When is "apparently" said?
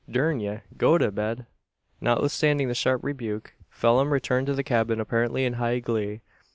4.99-5.45